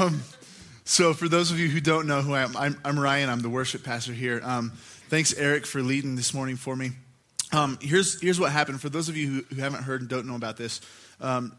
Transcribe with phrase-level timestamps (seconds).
[0.00, 0.22] Um,
[0.84, 3.28] so, for those of you who don't know who I am, I'm, I'm Ryan.
[3.28, 4.40] I'm the worship pastor here.
[4.42, 4.70] Um,
[5.10, 6.92] thanks, Eric, for leading this morning for me.
[7.52, 8.80] Um, here's, here's what happened.
[8.80, 10.80] For those of you who, who haven't heard and don't know about this,
[11.20, 11.54] um,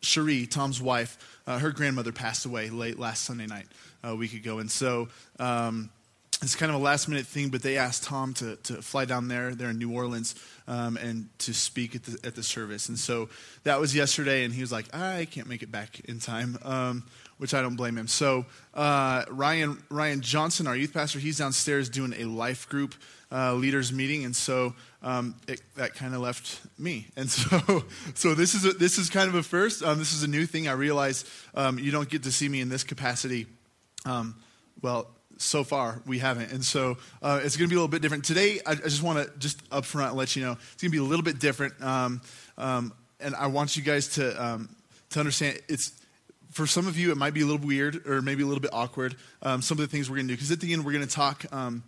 [0.00, 3.66] Cherie, Tom's wife, uh, her grandmother passed away late last Sunday night,
[4.02, 4.58] a week ago.
[4.58, 5.90] And so um,
[6.40, 9.28] it's kind of a last minute thing, but they asked Tom to, to fly down
[9.28, 10.34] there, there in New Orleans,
[10.66, 12.88] um, and to speak at the, at the service.
[12.88, 13.28] And so
[13.64, 16.56] that was yesterday, and he was like, I can't make it back in time.
[17.42, 18.06] Which I don't blame him.
[18.06, 22.94] So uh, Ryan Ryan Johnson, our youth pastor, he's downstairs doing a life group
[23.32, 27.08] uh, leaders meeting, and so um, it, that kind of left me.
[27.16, 27.82] And so
[28.14, 29.82] so this is a, this is kind of a first.
[29.82, 30.68] Um, this is a new thing.
[30.68, 31.24] I realize
[31.56, 33.48] um, you don't get to see me in this capacity.
[34.06, 34.36] Um,
[34.80, 35.08] well.
[35.38, 38.24] So far, we haven't, and so uh, it's going to be a little bit different
[38.24, 38.60] today.
[38.64, 40.98] I, I just want to just up front let you know it's going to be
[40.98, 42.20] a little bit different, um,
[42.56, 44.68] um, and I want you guys to
[45.10, 46.01] to understand it's
[46.52, 48.72] for some of you, it might be a little weird or maybe a little bit
[48.72, 50.36] awkward, um, some of the things we're going to do.
[50.36, 51.82] Because at the end, we're going to talk um,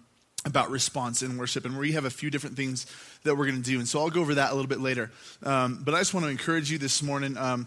[0.44, 2.86] about response in worship, and we have a few different things
[3.24, 3.78] that we're going to do.
[3.78, 5.10] And so I'll go over that a little bit later.
[5.42, 7.66] Um, but I just want to encourage you this morning um,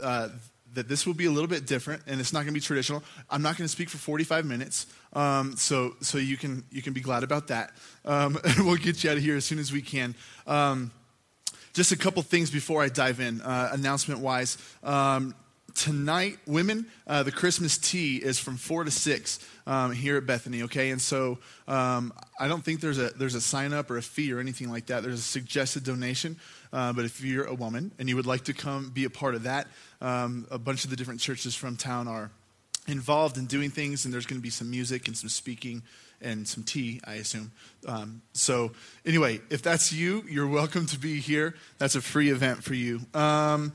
[0.00, 0.28] uh,
[0.74, 3.02] that this will be a little bit different, and it's not going to be traditional.
[3.28, 6.92] I'm not going to speak for 45 minutes, um, so so you can you can
[6.92, 7.72] be glad about that.
[8.04, 10.14] Um, and we'll get you out of here as soon as we can
[11.76, 14.56] just a couple things before I dive in, uh, announcement wise.
[15.76, 20.62] Tonight, women, uh, the Christmas tea is from four to six um, here at Bethany.
[20.62, 21.36] Okay, and so
[21.68, 24.70] um, I don't think there's a there's a sign up or a fee or anything
[24.70, 25.02] like that.
[25.02, 26.38] There's a suggested donation,
[26.72, 29.34] uh, but if you're a woman and you would like to come be a part
[29.34, 29.66] of that,
[30.00, 32.30] um, a bunch of the different churches from town are
[32.88, 35.82] involved in doing things, and there's going to be some music and some speaking
[36.22, 37.52] and some tea, I assume.
[37.86, 38.72] Um, so,
[39.04, 41.54] anyway, if that's you, you're welcome to be here.
[41.76, 43.00] That's a free event for you.
[43.12, 43.74] Um,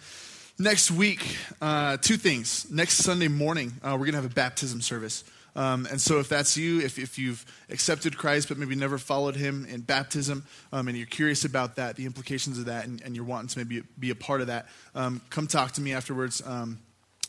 [0.62, 2.70] Next week, uh, two things.
[2.70, 5.24] Next Sunday morning, uh, we're going to have a baptism service.
[5.56, 9.36] Um, and so, if that's you, if, if you've accepted Christ but maybe never followed
[9.36, 13.16] him in baptism, um, and you're curious about that, the implications of that, and, and
[13.16, 16.44] you're wanting to maybe be a part of that, um, come talk to me afterwards.
[16.46, 16.78] Um,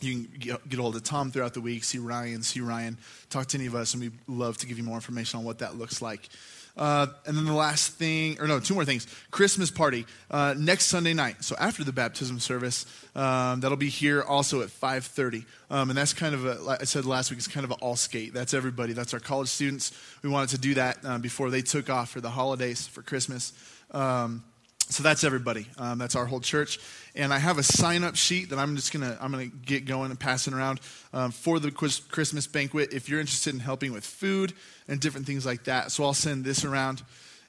[0.03, 2.99] you can get, get hold of Tom throughout the week, see Ryan, see Ryan,
[3.31, 5.61] talk to any of us, and we'd love to give you more information on what
[5.61, 6.29] that looks like.
[6.77, 9.07] Uh, and then the last thing, or no, two more things.
[9.31, 11.45] Christmas party uh, next Sunday night.
[11.45, 15.45] So after the baptism service, um, that'll be here also at 5:30.
[15.71, 17.79] Um, and that's kind of a, like I said last week, it's kind of an
[17.81, 18.33] all skate.
[18.33, 18.93] That's everybody.
[18.95, 19.93] That's our college students.
[20.23, 23.53] We wanted to do that uh, before they took off for the holidays for Christmas.
[23.91, 24.45] Um,
[24.93, 25.67] so that's everybody.
[25.79, 26.79] Um, that's our whole church.
[27.15, 30.11] And I have a sign up sheet that I'm just gonna I'm gonna get going
[30.11, 30.81] and passing around
[31.13, 32.93] um, for the Christmas banquet.
[32.93, 34.53] If you're interested in helping with food
[34.89, 37.03] and different things like that, so I'll send this around.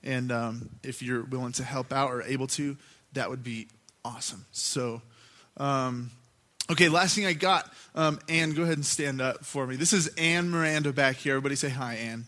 [0.04, 2.78] And um, if you're willing to help out or able to,
[3.14, 3.68] that would be
[4.04, 4.46] awesome.
[4.52, 5.02] So,
[5.58, 6.12] um,
[6.70, 7.72] okay, last thing I got.
[7.96, 9.78] Um, Anne, go ahead and stand up for me.
[9.78, 11.34] This is Anne Miranda back here.
[11.34, 12.26] Everybody say hi, Anne.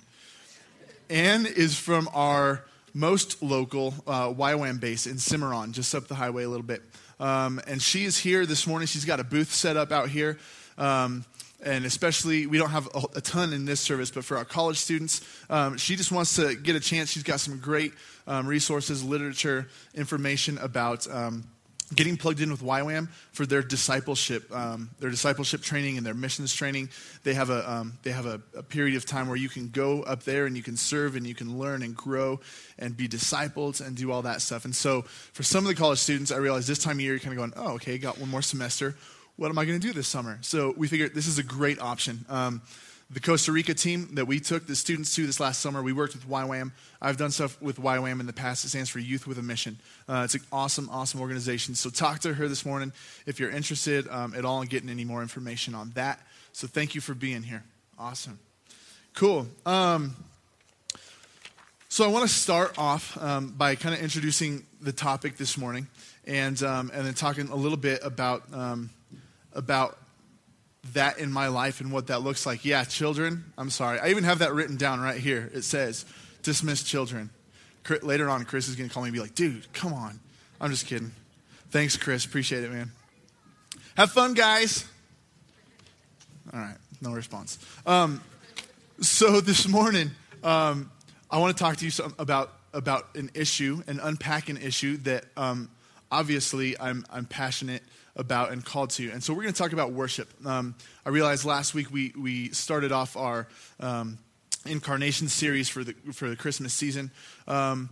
[1.09, 2.63] Anne is from our
[2.95, 6.81] most local uh, YWAM base in Cimarron, just up the highway a little bit.
[7.19, 8.88] Um, and she is here this morning.
[8.88, 10.39] She's got a booth set up out here.
[10.78, 11.25] Um,
[11.61, 14.78] and especially, we don't have a, a, ton in this service, but for our college
[14.78, 17.11] students, um, she just wants to get a chance.
[17.11, 17.91] She's got some great
[18.28, 21.44] um, resources, literature, information about um,
[21.94, 26.53] getting plugged in with YWAM for their discipleship, um, their discipleship training and their missions
[26.53, 26.90] training.
[27.23, 30.01] They have a um, they have a, a, period of time where you can go
[30.03, 32.40] up there and you can serve and you can learn and grow
[32.79, 34.66] and be discipled and do all that stuff.
[34.66, 37.19] And so, for some of the college students, I realize this time of year you're
[37.19, 38.96] kind of going, oh, okay, got one more semester.
[39.35, 40.40] What am I going to do this summer?
[40.41, 42.25] So we figured this is a great option.
[42.29, 42.62] Um,
[43.11, 46.16] the Costa Rica team that we took the students to this last summer, we worked
[46.16, 46.71] with YWAM.
[47.01, 48.66] I've done stuff with YWAM in the past.
[48.66, 49.77] It stands for Youth with a Mission.
[50.09, 51.75] Uh, it's an awesome, awesome organization.
[51.75, 52.91] So talk to her this morning
[53.27, 56.19] if you're interested um, at all in getting any more information on that.
[56.51, 57.63] So thank you for being here.
[57.99, 58.39] Awesome.
[59.13, 59.47] Cool.
[59.66, 60.16] Um,
[61.87, 65.87] so I want to start off um, by kind of introducing the topic this morning
[66.25, 68.89] and, um, and then talking a little bit about, um,
[69.53, 69.97] about
[70.94, 72.64] that in my life and what that looks like.
[72.66, 73.99] Yeah, children, I'm sorry.
[73.99, 75.49] I even have that written down right here.
[75.53, 76.05] It says,
[76.43, 77.29] dismiss children.
[78.02, 80.20] Later on, Chris is going to call me and be like, dude, come on.
[80.59, 81.11] I'm just kidding.
[81.70, 82.26] Thanks, Chris.
[82.26, 82.91] Appreciate it, man.
[83.97, 84.85] Have fun, guys.
[86.53, 87.59] All right, no response.
[87.85, 88.22] Um,
[89.02, 90.11] so this morning,
[90.43, 90.91] um,
[91.29, 94.97] I want to talk to you some, about about an issue, and unpack an issue
[94.97, 95.70] that um,
[96.11, 97.84] obviously I'm I'm passionate
[98.16, 99.09] about and called to.
[99.12, 100.29] And so we're going to talk about worship.
[100.46, 100.76] Um,
[101.06, 103.47] I realized last week we, we started off our
[103.79, 104.17] um,
[104.66, 107.12] incarnation series for the, for the Christmas season.
[107.47, 107.90] Um,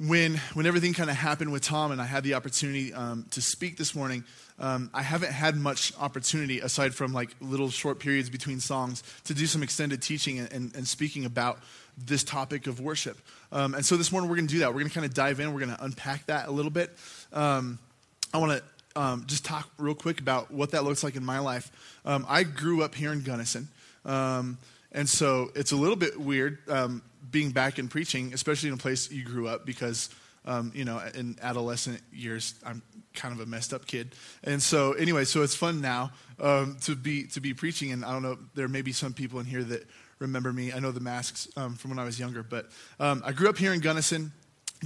[0.00, 3.40] when, when everything kind of happened with Tom and I had the opportunity um, to
[3.40, 4.24] speak this morning,
[4.58, 9.34] um, I haven't had much opportunity, aside from like little short periods between songs, to
[9.34, 11.60] do some extended teaching and, and, and speaking about
[11.96, 13.18] this topic of worship.
[13.52, 14.68] Um, and so this morning we're going to do that.
[14.68, 15.52] We're going to kind of dive in.
[15.52, 16.90] We're going to unpack that a little bit.
[17.32, 17.78] Um,
[18.32, 18.62] I want to
[18.96, 21.70] um, just talk real quick about what that looks like in my life.
[22.04, 23.68] Um, I grew up here in Gunnison.
[24.04, 24.58] Um,
[24.92, 28.78] and so it's a little bit weird um, being back in preaching, especially in a
[28.78, 30.10] place you grew up, because,
[30.72, 32.82] you know, in adolescent years, I'm
[33.14, 34.14] kind of a messed up kid.
[34.44, 37.90] And so, anyway, so it's fun now to, be, to be preaching.
[37.90, 39.84] And I don't know, there may be some people in here that
[40.20, 40.72] remember me.
[40.72, 42.68] I know the masks um, from when I was younger, but
[43.00, 44.32] um, I grew up here in Gunnison.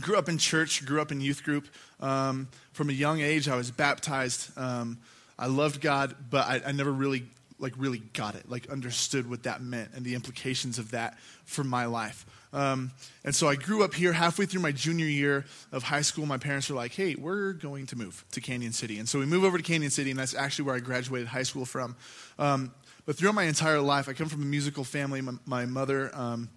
[0.01, 1.67] Grew up in church, grew up in youth group.
[2.01, 4.57] Um, from a young age, I was baptized.
[4.57, 4.99] Um,
[5.39, 7.25] I loved God, but I, I never really
[7.61, 11.65] like really got it, like understood what that meant and the implications of that for
[11.65, 12.25] my life.
[12.53, 12.93] Um,
[13.25, 16.25] and so I grew up here halfway through my junior year of high school.
[16.25, 18.99] My parents were like, hey, we're going to move to Cañon City.
[18.99, 21.43] And so we move over to Cañon City, and that's actually where I graduated high
[21.43, 21.97] school from.
[22.39, 22.73] Um,
[23.05, 25.21] but throughout my entire life, I come from a musical family.
[25.21, 26.49] My, my mother, um,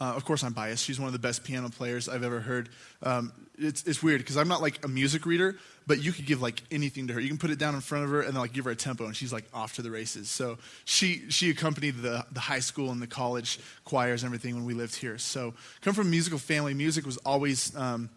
[0.00, 0.84] uh, of course, I'm biased.
[0.84, 2.68] She's one of the best piano players I've ever heard.
[3.02, 5.56] Um, it's, it's weird because I'm not like a music reader,
[5.88, 7.20] but you could give like anything to her.
[7.20, 8.76] You can put it down in front of her and then like give her a
[8.76, 10.30] tempo, and she's like off to the races.
[10.30, 14.64] So she she accompanied the the high school and the college choirs and everything when
[14.64, 15.18] we lived here.
[15.18, 16.74] So come from a musical family.
[16.74, 18.10] Music was always um,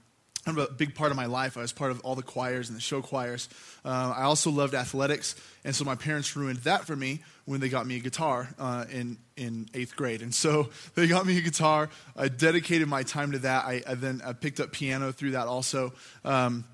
[0.47, 1.57] of a big part of my life.
[1.57, 3.47] I was part of all the choirs and the show choirs.
[3.85, 7.69] Uh, I also loved athletics, and so my parents ruined that for me when they
[7.69, 10.21] got me a guitar uh, in in eighth grade.
[10.21, 11.89] And so they got me a guitar.
[12.15, 13.65] I dedicated my time to that.
[13.65, 15.93] I, I then I picked up piano through that also,
[16.25, 16.65] um,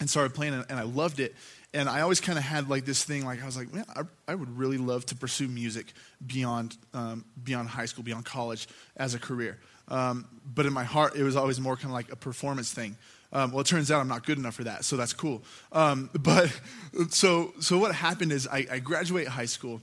[0.00, 1.34] and started playing, and I loved it.
[1.74, 4.02] And I always kind of had like this thing, like I was like, man, I,
[4.28, 5.92] I would really love to pursue music
[6.24, 9.58] beyond um, beyond high school, beyond college as a career.
[9.88, 12.96] Um, but in my heart, it was always more kind of like a performance thing.
[13.36, 15.42] Um, well, it turns out I'm not good enough for that, so that's cool.
[15.70, 16.50] Um, but
[17.10, 19.82] so, so what happened is I, I graduate high school,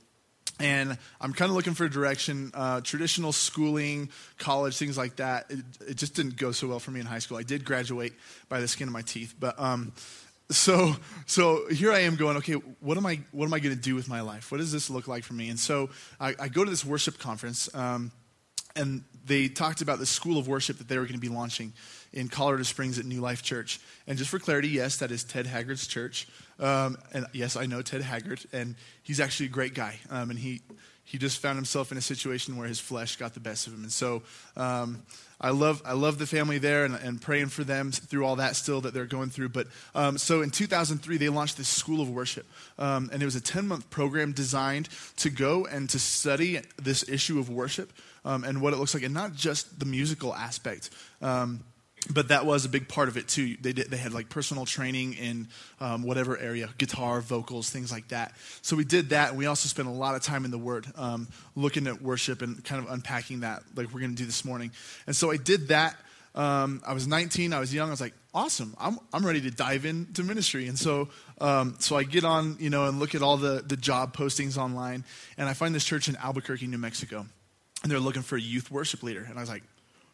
[0.60, 2.50] and I'm kind of looking for direction.
[2.56, 4.10] Uh, traditional schooling,
[4.40, 5.52] college, things like that.
[5.52, 5.60] It,
[5.90, 7.38] it, just didn't go so well for me in high school.
[7.38, 8.14] I did graduate
[8.50, 9.94] by the skin of my teeth, but um,
[10.50, 10.96] so
[11.28, 12.38] so here I am going.
[12.38, 14.52] Okay, what am I what am I going to do with my life?
[14.52, 15.50] What does this look like for me?
[15.50, 18.12] And so I, I go to this worship conference, um,
[18.76, 21.74] and they talked about the school of worship that they were going to be launching
[22.12, 23.80] in Colorado Springs at New Life Church.
[24.08, 26.28] And just for clarity, yes, that is Ted Haggard's church.
[26.60, 30.00] Um, and yes, I know Ted Haggard, and he's actually a great guy.
[30.10, 30.62] Um, and he,
[31.04, 33.84] he just found himself in a situation where his flesh got the best of him.
[33.84, 34.24] And so
[34.56, 35.04] um,
[35.40, 38.56] I, love, I love the family there and, and, praying for them through all that
[38.56, 39.50] still that they're going through.
[39.50, 42.46] But um, so in 2003, they launched this school of worship.
[42.80, 47.08] Um, and it was a 10 month program designed to go and to study this
[47.10, 47.92] issue of worship
[48.24, 50.90] um, and what it looks like, and not just the musical aspect.
[51.22, 51.64] Um,
[52.12, 53.56] but that was a big part of it too.
[53.62, 55.48] They did, they had like personal training in
[55.80, 58.34] um, whatever area, guitar, vocals, things like that.
[58.62, 60.86] So we did that, and we also spent a lot of time in the Word,
[60.96, 64.44] um, looking at worship and kind of unpacking that, like we're going to do this
[64.44, 64.72] morning.
[65.08, 65.96] And so I did that.
[66.36, 67.54] Um, I was 19.
[67.54, 67.90] I was young.
[67.90, 68.76] I was like, awesome.
[68.80, 70.68] I'm I'm ready to dive into ministry.
[70.68, 71.10] And so
[71.40, 74.58] um, so I get on, you know, and look at all the the job postings
[74.58, 75.06] online,
[75.38, 77.26] and I find this church in Albuquerque, New Mexico,
[77.84, 79.24] and they're looking for a youth worship leader.
[79.24, 79.64] And I was like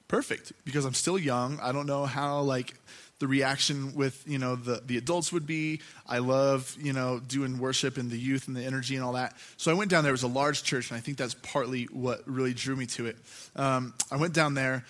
[0.10, 1.58] perfect because I'm still young.
[1.62, 2.74] I don't know how like
[3.20, 5.80] the reaction with you know the the adults would be.
[6.08, 9.36] I love you know doing worship and the youth and the energy and all that.
[9.56, 10.12] So I went down there.
[10.12, 13.06] It was a large church, and I think that's partly what really drew me to
[13.06, 13.18] it.
[13.56, 14.84] Um, I went down there.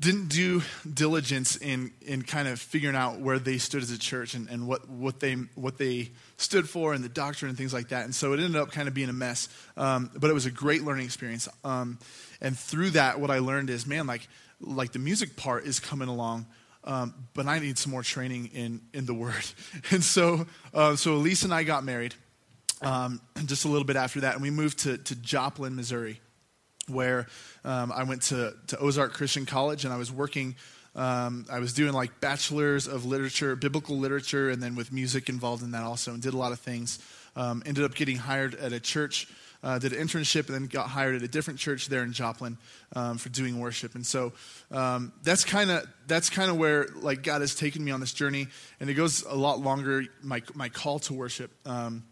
[0.00, 0.62] Didn't do
[0.94, 4.68] diligence in, in kind of figuring out where they stood as a church and, and
[4.68, 8.04] what, what, they, what they stood for and the doctrine and things like that.
[8.04, 9.48] And so it ended up kind of being a mess.
[9.76, 11.48] Um, but it was a great learning experience.
[11.64, 11.98] Um,
[12.40, 14.28] and through that, what I learned is, man, like
[14.60, 16.46] like the music part is coming along,
[16.84, 19.34] um, but I need some more training in in the word.
[19.90, 22.14] And so, uh, so Elise and I got married
[22.82, 26.20] um, just a little bit after that, and we moved to to Joplin, Missouri,
[26.88, 27.26] where
[27.64, 30.56] um, I went to to Ozark Christian College, and I was working.
[30.94, 35.62] Um, I was doing like bachelors of literature, biblical literature, and then with music involved
[35.62, 36.98] in that also, and did a lot of things.
[37.36, 39.28] Um, ended up getting hired at a church
[39.62, 42.58] uh, did an internship, and then got hired at a different church there in Joplin
[42.94, 43.94] um, for doing worship.
[43.94, 44.32] And so
[44.70, 48.12] um, that's kind of that's kind of where like God has taken me on this
[48.12, 48.48] journey,
[48.80, 50.04] and it goes a lot longer.
[50.22, 51.50] My my call to worship.
[51.66, 52.04] Um,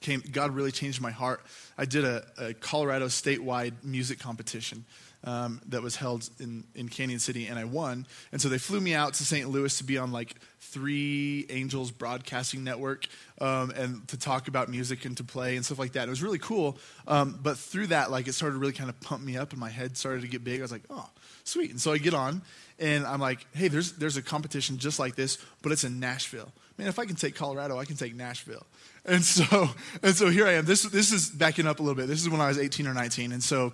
[0.00, 1.42] came, God really changed my heart.
[1.78, 4.84] I did a, a Colorado statewide music competition
[5.24, 8.06] um, that was held in, in Cañon City, and I won.
[8.32, 9.48] And so they flew me out to St.
[9.48, 13.06] Louis to be on like three Angels broadcasting network
[13.40, 16.08] um, and to talk about music and to play and stuff like that.
[16.08, 16.78] It was really cool.
[17.06, 19.60] Um, but through that, like it started to really kind of pump me up, and
[19.60, 20.60] my head started to get big.
[20.60, 21.08] I was like, oh,
[21.44, 21.70] sweet.
[21.70, 22.42] And so I get on,
[22.78, 26.52] and I'm like, hey, there's there's a competition just like this, but it's in Nashville
[26.78, 28.66] man, if I can take Colorado, I can take Nashville.
[29.04, 29.68] And so,
[30.02, 30.64] and so here I am.
[30.64, 32.06] This, this is backing up a little bit.
[32.06, 33.32] This is when I was 18 or 19.
[33.32, 33.72] And so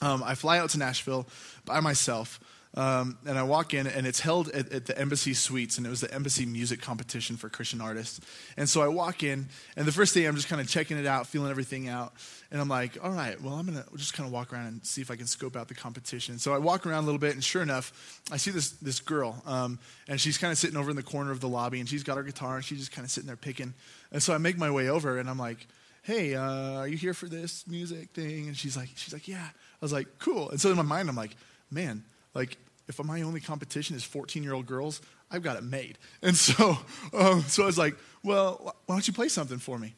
[0.00, 1.26] um, I fly out to Nashville
[1.64, 2.40] by myself.
[2.74, 5.90] Um, and I walk in, and it's held at, at, the embassy suites, and it
[5.90, 8.20] was the embassy music competition for Christian artists.
[8.56, 11.04] And so I walk in, and the first day I'm just kind of checking it
[11.04, 12.12] out, feeling everything out.
[12.52, 14.86] And I'm like, all right, well, I'm going to just kind of walk around and
[14.86, 16.38] see if I can scope out the competition.
[16.38, 19.42] So I walk around a little bit, and sure enough, I see this, this girl,
[19.46, 22.04] um, and she's kind of sitting over in the corner of the lobby, and she's
[22.04, 23.74] got her guitar, and she's just kind of sitting there picking.
[24.12, 25.66] And so I make my way over, and I'm like,
[26.02, 28.46] hey, uh, are you here for this music thing?
[28.46, 29.48] And she's like, she's like, yeah.
[29.80, 30.50] I was like, cool.
[30.50, 31.36] And so in my mind, I'm like,
[31.70, 32.58] man, like,
[32.88, 35.98] if my only competition is 14 year old girls, I've got it made.
[36.22, 36.78] And so,
[37.12, 39.94] um, so I was like, well, why don't you play something for me?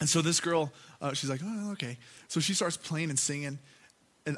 [0.00, 1.96] And so this girl, uh, she's like, oh, okay.
[2.28, 3.58] So she starts playing and singing.
[4.26, 4.36] And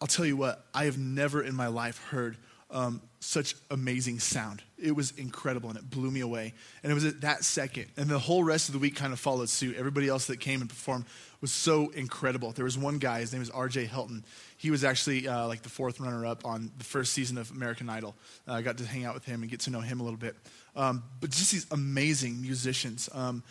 [0.00, 2.36] I'll tell you what, I have never in my life heard
[2.70, 4.62] um, such amazing sound.
[4.76, 6.54] It was incredible and it blew me away.
[6.82, 7.86] And it was at that second.
[7.96, 9.76] And the whole rest of the week kind of followed suit.
[9.76, 11.04] Everybody else that came and performed
[11.40, 12.52] was so incredible.
[12.52, 14.24] There was one guy, his name was RJ Helton.
[14.56, 17.88] He was actually uh, like the fourth runner up on the first season of American
[17.88, 18.16] Idol.
[18.48, 20.18] Uh, I got to hang out with him and get to know him a little
[20.18, 20.34] bit.
[20.74, 23.08] Um, but just these amazing musicians.
[23.12, 23.42] Um,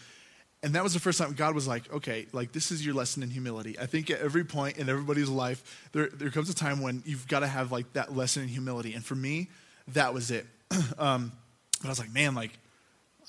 [0.66, 3.22] and that was the first time God was like, okay, like this is your lesson
[3.22, 3.78] in humility.
[3.78, 7.28] I think at every point in everybody's life, there, there comes a time when you've
[7.28, 8.96] got to have like that lesson in humility.
[8.96, 9.50] And for me,
[9.90, 10.48] that was it.
[10.98, 11.32] um,
[11.82, 12.50] but I was like, man, like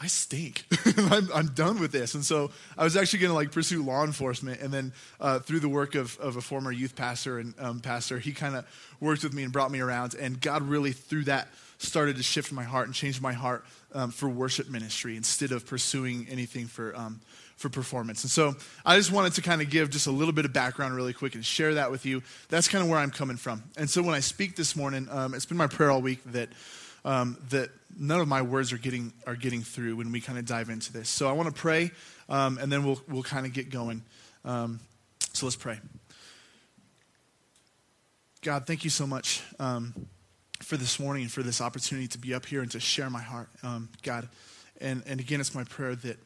[0.01, 0.65] I stink.
[0.97, 2.15] I'm, I'm, done with this.
[2.15, 4.63] And so I was actually going to like pursue law enforcement.
[4.63, 8.19] And then uh, through the work of, of a former youth pastor and um, pastor,
[8.19, 8.65] he kind of
[8.99, 10.15] worked with me and brought me around.
[10.15, 13.65] And God really, through that, started to shift my heart and change my heart
[13.97, 17.21] um, for worship ministry instead of pursuing anything for, um,
[17.57, 18.23] for performance.
[18.23, 20.95] And so I just wanted to kind of give just a little bit of background
[20.95, 22.23] really quick and share that with you.
[22.51, 23.65] That's kind of where I'm coming from.
[23.79, 26.51] And so when I speak this morning, um, it's been my prayer all week that,
[27.07, 30.45] um, that none of my words are getting, are getting through when we kind of
[30.45, 31.09] dive into this.
[31.09, 31.91] So I want to pray,
[32.29, 34.03] um, and then we'll, we'll kind of get going.
[34.45, 34.79] Um,
[35.33, 35.81] so let's pray.
[38.43, 39.95] God, thank you so much um,
[40.61, 43.21] for this morning and for this opportunity to be up here and to share my
[43.21, 44.29] heart, um, God.
[44.81, 46.19] And, and again, it's my prayer that,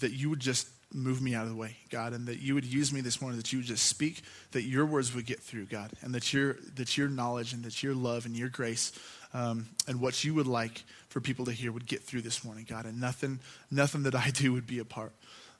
[0.00, 2.64] that you would just move me out of the way, God, and that you would
[2.64, 5.64] use me this morning, that you would just speak, that your words would get through,
[5.66, 8.92] God, and that your, that your knowledge and that your love and your grace
[9.34, 12.66] um, and what you would like for people to hear would get through this morning,
[12.68, 15.12] God, and nothing, nothing that I do would be a part.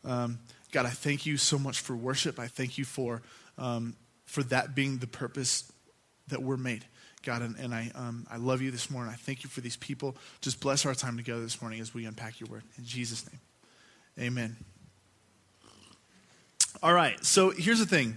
[0.04, 0.38] Um,
[0.72, 2.38] God, I thank you so much for worship.
[2.38, 3.22] I thank you for,
[3.58, 5.70] um, for that being the purpose
[6.28, 6.84] that we're made.
[7.22, 9.12] God, and, and I, um, I love you this morning.
[9.12, 10.16] I thank you for these people.
[10.40, 12.62] Just bless our time together this morning as we unpack your word.
[12.78, 14.56] In Jesus' name, amen.
[16.82, 18.16] All right, so here's the thing.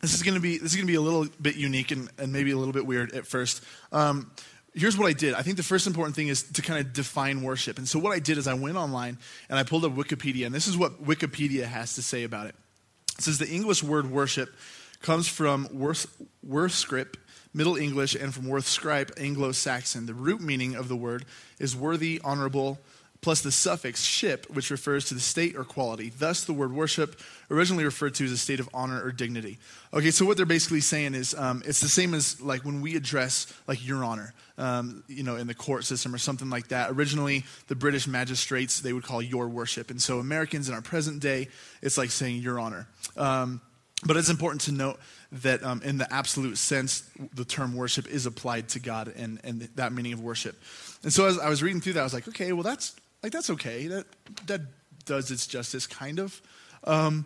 [0.00, 2.32] This is going to be this is to be a little bit unique and, and
[2.32, 3.62] maybe a little bit weird at first.
[3.92, 4.30] Um,
[4.74, 5.34] here's what I did.
[5.34, 7.78] I think the first important thing is to kind of define worship.
[7.78, 10.54] And so what I did is I went online and I pulled up Wikipedia, and
[10.54, 12.54] this is what Wikipedia has to say about it.
[13.18, 14.54] It says the English word worship
[15.00, 16.06] comes from worth,
[16.46, 17.14] worthscrip,
[17.56, 20.04] Middle English, and from Worth worthscripe, Anglo-Saxon.
[20.04, 21.24] The root meaning of the word
[21.58, 22.78] is worthy, honorable,
[23.22, 26.12] plus the suffix ship, which refers to the state or quality.
[26.16, 27.18] Thus, the word worship
[27.50, 29.58] originally referred to as a state of honor or dignity.
[29.94, 32.94] Okay, so what they're basically saying is um, it's the same as like when we
[32.94, 36.90] address like your honor, um, you know, in the court system or something like that.
[36.90, 41.20] Originally, the British magistrates they would call your worship, and so Americans in our present
[41.20, 41.48] day,
[41.80, 42.86] it's like saying your honor.
[43.16, 43.62] Um,
[44.04, 44.98] but it's important to note
[45.32, 49.62] that um, in the absolute sense, the term worship is applied to God and, and
[49.76, 50.60] that meaning of worship.
[51.02, 53.32] And so as I was reading through that, I was like, okay, well, that's like
[53.32, 53.86] that's okay.
[53.86, 54.06] That
[54.46, 54.60] that
[55.04, 56.40] does its justice, kind of.
[56.84, 57.24] Um,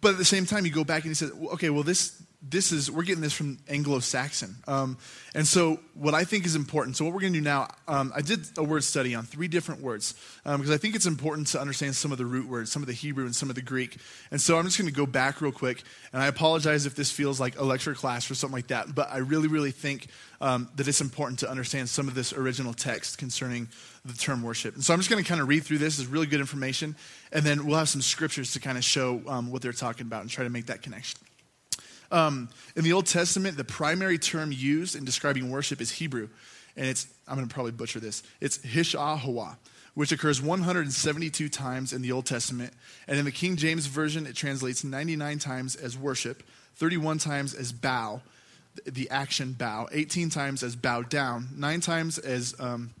[0.00, 2.70] but at the same time, you go back and you say, okay, well, this this
[2.70, 4.96] is we're getting this from Anglo-Saxon, um,
[5.34, 6.96] and so what I think is important.
[6.96, 9.48] So what we're going to do now, um, I did a word study on three
[9.48, 10.14] different words
[10.44, 12.86] because um, I think it's important to understand some of the root words, some of
[12.86, 13.96] the Hebrew and some of the Greek.
[14.30, 17.10] And so I'm just going to go back real quick, and I apologize if this
[17.10, 18.94] feels like a lecture class or something like that.
[18.94, 20.06] But I really, really think
[20.40, 23.68] um, that it's important to understand some of this original text concerning
[24.04, 24.76] the term worship.
[24.76, 25.98] And so I'm just going to kind of read through this.
[25.98, 26.94] It's really good information,
[27.32, 30.22] and then we'll have some scriptures to kind of show um, what they're talking about
[30.22, 31.18] and try to make that connection.
[32.10, 36.28] Um, in the Old Testament, the primary term used in describing worship is Hebrew,
[36.76, 39.56] and it's, I'm going to probably butcher this, it's Hishahawa,
[39.94, 42.72] which occurs 172 times in the Old Testament.
[43.06, 46.42] And in the King James Version, it translates 99 times as worship,
[46.76, 48.22] 31 times as bow,
[48.86, 52.94] the action bow, 18 times as bow down, 9 times as um,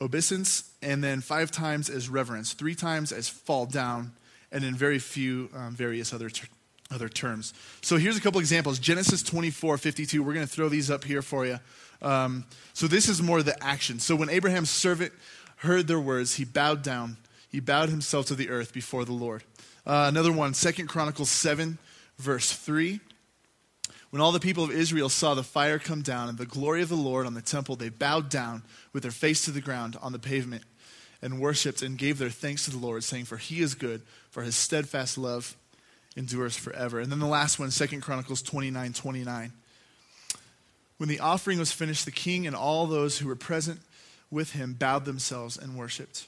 [0.00, 4.12] obeisance, and then 5 times as reverence, 3 times as fall down,
[4.50, 6.50] and in very few um, various other terms
[6.92, 7.54] other terms.
[7.80, 8.78] So here's a couple examples.
[8.78, 10.22] Genesis 24, 52.
[10.22, 11.58] We're going to throw these up here for you.
[12.00, 12.44] Um,
[12.74, 13.98] so this is more the action.
[13.98, 15.12] So when Abraham's servant
[15.56, 17.16] heard their words, he bowed down.
[17.48, 19.44] He bowed himself to the earth before the Lord.
[19.86, 21.78] Uh, another one, Second Chronicles 7,
[22.18, 23.00] verse 3.
[24.10, 26.90] When all the people of Israel saw the fire come down and the glory of
[26.90, 30.12] the Lord on the temple, they bowed down with their face to the ground on
[30.12, 30.64] the pavement
[31.22, 34.42] and worshiped and gave their thanks to the Lord, saying, For he is good, for
[34.42, 35.56] his steadfast love
[36.16, 37.00] endures forever.
[37.00, 39.52] And then the last one, Second Chronicles 29 29.
[40.98, 43.80] When the offering was finished, the king and all those who were present
[44.30, 46.26] with him bowed themselves and worshiped.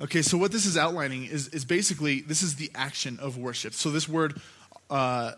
[0.00, 3.74] Okay, so what this is outlining is, is basically this is the action of worship.
[3.74, 4.40] So this word
[4.90, 5.32] uh,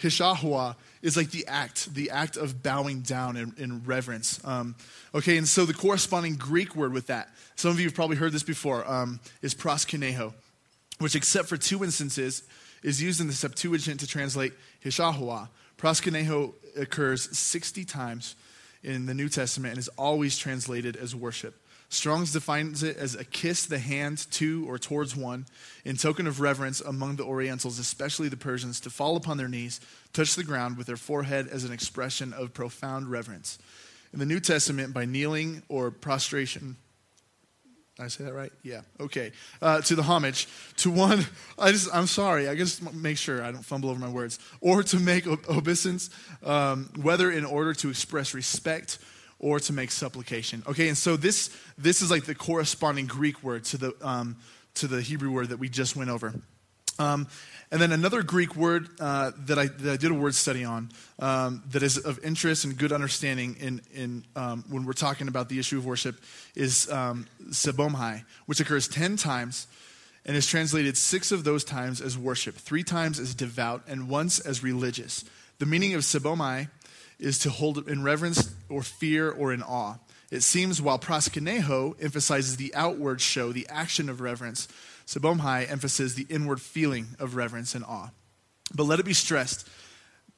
[0.00, 4.40] Hishahua is like the act, the act of bowing down in, in reverence.
[4.44, 4.74] Um,
[5.14, 8.32] okay, and so the corresponding Greek word with that, some of you have probably heard
[8.32, 10.32] this before, um, is proskuneo,
[10.98, 12.42] which, except for two instances,
[12.82, 14.52] is used in the Septuagint to translate
[14.84, 15.48] Hishahua.
[15.78, 18.36] Proskuneo occurs 60 times
[18.82, 21.58] in the New Testament and is always translated as worship.
[21.88, 25.44] Strong's defines it as a kiss the hand to or towards one
[25.84, 29.78] in token of reverence among the Orientals, especially the Persians, to fall upon their knees,
[30.14, 33.58] touch the ground with their forehead as an expression of profound reverence.
[34.12, 36.76] In the New Testament, by kneeling or prostration,
[38.02, 38.52] I say that right?
[38.62, 38.82] Yeah.
[39.00, 39.32] Okay.
[39.60, 41.24] Uh, to the homage to one.
[41.58, 41.88] I just.
[41.94, 42.48] I'm sorry.
[42.48, 44.38] I just make sure I don't fumble over my words.
[44.60, 46.10] Or to make obeisance,
[46.44, 48.98] um, whether in order to express respect
[49.38, 50.62] or to make supplication.
[50.66, 54.36] Okay, and so this this is like the corresponding Greek word to the um,
[54.74, 56.34] to the Hebrew word that we just went over.
[56.98, 57.26] Um,
[57.70, 60.90] and then another Greek word uh, that, I, that I did a word study on
[61.18, 65.48] um, that is of interest and good understanding in, in um, when we're talking about
[65.48, 66.20] the issue of worship
[66.54, 69.66] is um, sebomai, which occurs 10 times
[70.26, 74.38] and is translated six of those times as worship, three times as devout, and once
[74.38, 75.24] as religious.
[75.58, 76.68] The meaning of sebomai
[77.18, 79.96] is to hold in reverence or fear or in awe.
[80.30, 84.68] It seems while proskuneo emphasizes the outward show, the action of reverence,
[85.12, 88.10] sebomai emphasizes the inward feeling of reverence and awe.
[88.74, 89.68] But let it be stressed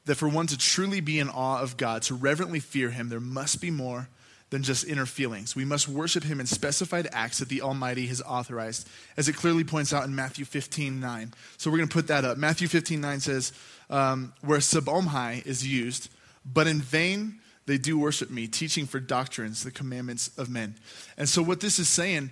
[0.06, 3.20] that for one to truly be in awe of God, to reverently fear Him, there
[3.20, 4.08] must be more
[4.50, 5.56] than just inner feelings.
[5.56, 9.64] We must worship Him in specified acts that the Almighty has authorized, as it clearly
[9.64, 11.34] points out in Matthew 15 9.
[11.56, 12.36] So we're going to put that up.
[12.36, 13.52] Matthew 15 9 says,
[13.90, 16.10] um, where sebomai is used,
[16.44, 20.74] but in vain they do worship me, teaching for doctrines the commandments of men.
[21.16, 22.30] And so, what this is saying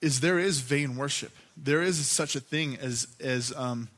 [0.00, 1.32] is there is vain worship.
[1.56, 3.88] There is such a thing as, as um,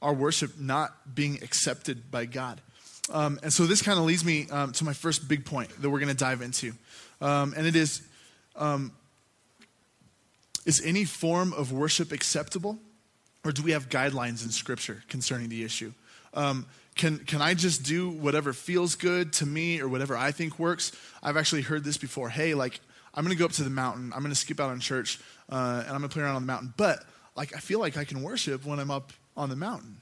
[0.00, 2.60] our worship not being accepted by God.
[3.10, 5.88] Um, and so, this kind of leads me um, to my first big point that
[5.88, 6.72] we're going to dive into.
[7.20, 8.02] Um, and it is
[8.54, 8.92] um,
[10.66, 12.78] Is any form of worship acceptable?
[13.44, 15.92] Or do we have guidelines in Scripture concerning the issue?
[16.34, 20.58] Um, can, can I just do whatever feels good to me or whatever I think
[20.58, 20.92] works?
[21.22, 22.28] I've actually heard this before.
[22.28, 22.80] Hey, like,
[23.18, 24.12] I'm going to go up to the mountain.
[24.14, 25.18] I'm going to skip out on church
[25.50, 26.72] uh, and I'm going to play around on the mountain.
[26.76, 27.02] But,
[27.34, 29.96] like, I feel like I can worship when I'm up on the mountain.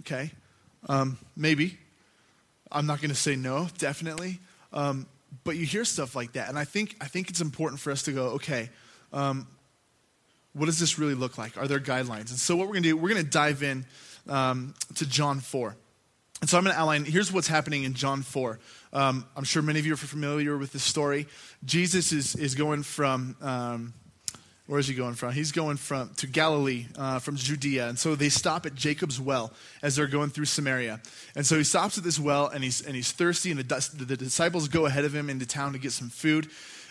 [0.00, 0.32] Okay?
[0.88, 1.78] Um, maybe.
[2.72, 4.40] I'm not going to say no, definitely.
[4.72, 5.06] Um,
[5.44, 6.48] but you hear stuff like that.
[6.48, 8.68] And I think, I think it's important for us to go, okay,
[9.12, 9.46] um,
[10.54, 11.56] what does this really look like?
[11.56, 12.30] Are there guidelines?
[12.30, 13.86] And so, what we're going to do, we're going to dive in
[14.28, 15.76] um, to John 4.
[16.40, 18.58] And so I'm going to outline here's what's happening in John 4.
[18.92, 21.26] Um, I'm sure many of you are familiar with this story.
[21.64, 23.94] Jesus is, is going from, um,
[24.66, 25.32] where is he going from?
[25.32, 27.88] He's going from to Galilee, uh, from Judea.
[27.88, 31.00] And so they stop at Jacob's well as they're going through Samaria.
[31.34, 34.16] And so he stops at this well and he's, and he's thirsty, and the, the
[34.16, 36.48] disciples go ahead of him into town to get some food.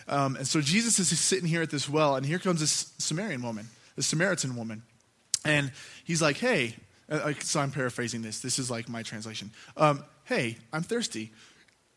[0.08, 3.42] Um, and so Jesus is sitting here at this well, and here comes this Samaritan
[3.42, 4.82] woman, this Samaritan woman.
[5.44, 5.72] And
[6.04, 6.74] he's like, hey,
[7.10, 8.40] uh, so I'm paraphrasing this.
[8.40, 9.50] This is like my translation.
[9.76, 11.32] Um, hey, I'm thirsty.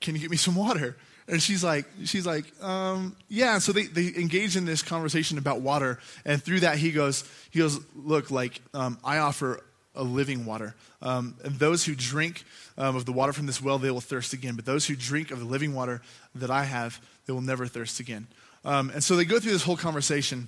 [0.02, 0.96] Can you get me some water?
[1.30, 3.60] And she's like, she's like, um, yeah.
[3.60, 7.60] So they, they engage in this conversation about water, and through that he goes, he
[7.60, 9.62] goes, look, like um, I offer
[9.94, 12.46] a living water, um, and those who drink
[12.78, 14.56] um, of the water from this well, they will thirst again.
[14.56, 16.02] But those who drink of the living water
[16.36, 18.28] that I have, they will never thirst again.
[18.64, 20.48] Um, and so they go through this whole conversation,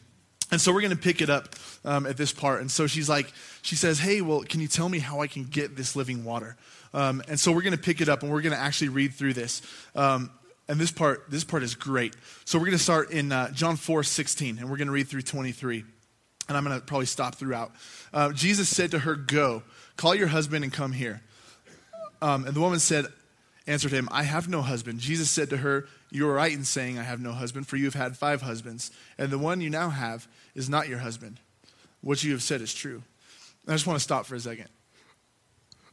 [0.52, 2.62] and so we're going to pick it up um, at this part.
[2.62, 3.32] And so she's like,
[3.62, 6.58] she says, Hey, well, can you tell me how I can get this living water?
[6.94, 9.14] Um, and so we're going to pick it up and we're going to actually read
[9.14, 9.62] through this.
[9.96, 10.32] Um,
[10.68, 12.16] and this part, this part is great.
[12.46, 15.08] So we're going to start in uh, John 4 16, and we're going to read
[15.08, 15.84] through 23.
[16.48, 17.72] And I'm going to probably stop throughout.
[18.14, 19.64] Uh, Jesus said to her, Go,
[19.98, 21.22] call your husband and come here.
[22.22, 23.06] Um, and the woman said,
[23.70, 25.00] answered him, I have no husband.
[25.00, 27.86] Jesus said to her, You are right in saying, I have no husband, for you
[27.86, 31.40] have had five husbands, and the one you now have is not your husband.
[32.02, 33.04] What you have said is true.
[33.68, 34.68] I just want to stop for a second.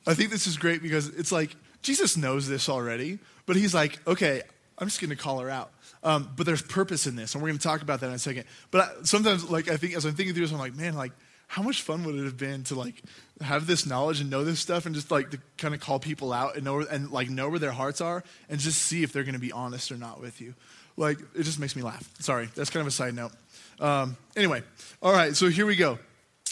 [0.07, 3.99] I think this is great because it's like Jesus knows this already, but he's like,
[4.07, 4.43] Okay,
[4.79, 5.73] I'm just going to call her out.
[6.03, 8.19] Um, but there's purpose in this, and we're going to talk about that in a
[8.19, 8.45] second.
[8.71, 11.13] But I, sometimes, like I think, as I'm thinking through this, I'm like, man, like
[11.47, 13.03] how much fun would it have been to like
[13.41, 16.33] have this knowledge and know this stuff, and just like to kind of call people
[16.33, 19.25] out and know and like know where their hearts are, and just see if they're
[19.25, 20.55] going to be honest or not with you.
[20.97, 22.09] Like it just makes me laugh.
[22.21, 23.33] Sorry, that's kind of a side note.
[23.79, 24.63] Um, anyway,
[25.03, 25.99] all right, so here we go.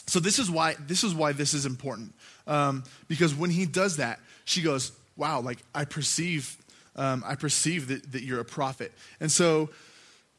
[0.07, 2.13] So this is why this is why this is important
[2.47, 6.57] um, because when he does that, she goes, "Wow, like I perceive,
[6.97, 9.71] um, I perceive that, that you're a prophet." And so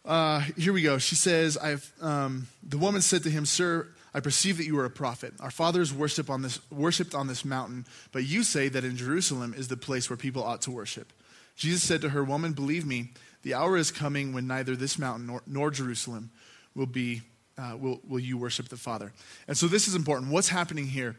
[0.06, 0.98] uh, here we go.
[0.98, 4.86] She says, "I've." Um, the woman said to him, "Sir." I perceive that you are
[4.86, 5.34] a prophet.
[5.42, 9.54] Our fathers worship on this, worshipped on this mountain, but you say that in Jerusalem
[9.56, 11.12] is the place where people ought to worship.
[11.58, 13.10] Jesus said to her, Woman, believe me,
[13.42, 16.32] the hour is coming when neither this mountain nor, nor Jerusalem
[16.76, 17.24] will be
[17.58, 19.12] uh, will, will you worship the Father?
[19.50, 20.32] And so this is important.
[20.32, 21.18] What's happening here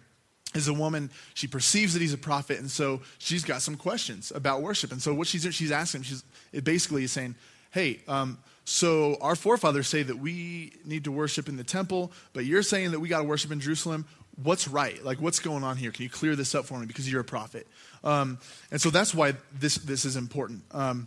[0.55, 4.33] is a woman, she perceives that he's a prophet, and so she's got some questions
[4.35, 4.91] about worship.
[4.91, 7.35] And so what she's, she's asking, she's, it basically is saying,
[7.73, 12.45] hey, um, so our forefathers say that we need to worship in the temple, but
[12.45, 14.07] you're saying that we got to worship in Jerusalem.
[14.43, 15.03] What's right?
[15.05, 15.93] Like, what's going on here?
[15.93, 17.69] Can you clear this up for me because you're a prophet?
[18.03, 18.39] Um,
[18.73, 20.65] and so that's why this, this is important.
[20.73, 21.07] Um,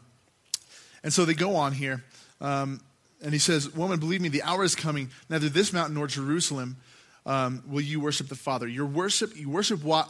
[1.04, 2.02] and so they go on here.
[2.40, 2.80] Um,
[3.22, 6.78] and he says, Woman, believe me, the hour is coming, neither this mountain nor Jerusalem
[7.26, 8.70] um, will you worship the Father.
[8.70, 10.10] Your worship, you worship what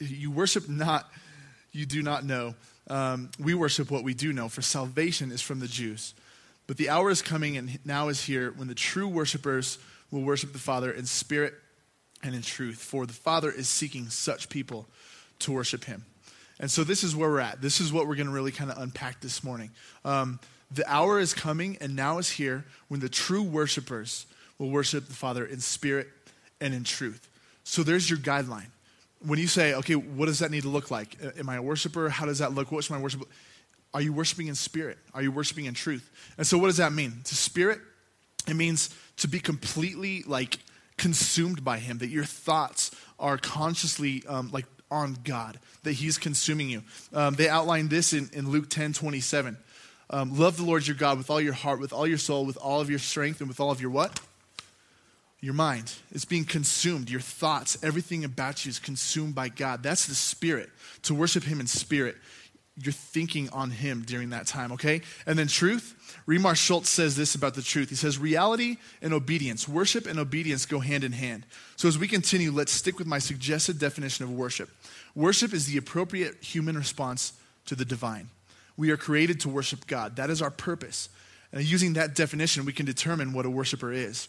[0.00, 1.08] you worship not,
[1.70, 2.56] you do not know.
[2.90, 6.14] Um, we worship what we do know, for salvation is from the Jews.
[6.68, 9.78] But the hour is coming and now is here when the true worshipers
[10.12, 11.54] will worship the Father in spirit
[12.22, 14.86] and in truth, for the Father is seeking such people
[15.40, 16.04] to worship him.
[16.60, 17.62] And so this is where we're at.
[17.62, 19.70] This is what we're going to really kind of unpack this morning.
[20.04, 24.26] Um, the hour is coming and now is here when the true worshipers
[24.58, 26.08] will worship the Father in spirit
[26.60, 27.28] and in truth.
[27.64, 28.66] So there's your guideline.
[29.24, 31.16] When you say, okay, what does that need to look like?
[31.38, 32.08] Am I a worshiper?
[32.10, 32.70] How does that look?
[32.70, 33.22] What's my worship?
[33.94, 34.98] Are you worshiping in spirit?
[35.14, 36.10] Are you worshiping in truth?
[36.36, 37.20] And so what does that mean?
[37.24, 37.80] To spirit,
[38.46, 40.58] it means to be completely like
[40.96, 46.68] consumed by Him, that your thoughts are consciously um, like on God, that He's consuming
[46.68, 46.82] you.
[47.12, 49.56] Um, they outline this in, in Luke 10 27.
[50.10, 52.56] Um, love the Lord your God with all your heart, with all your soul, with
[52.56, 54.20] all of your strength, and with all of your what?
[55.40, 55.92] Your mind.
[56.10, 57.10] It's being consumed.
[57.10, 59.82] Your thoughts, everything about you is consumed by God.
[59.82, 60.70] That's the spirit.
[61.02, 62.16] To worship Him in spirit,
[62.80, 65.00] you're thinking on Him during that time, okay?
[65.26, 65.94] And then truth.
[66.26, 67.88] Remar Schultz says this about the truth.
[67.88, 71.44] He says, reality and obedience, worship and obedience go hand in hand.
[71.76, 74.70] So as we continue, let's stick with my suggested definition of worship.
[75.14, 77.32] Worship is the appropriate human response
[77.66, 78.28] to the divine.
[78.76, 80.16] We are created to worship God.
[80.16, 81.08] That is our purpose.
[81.52, 84.28] And using that definition, we can determine what a worshiper is.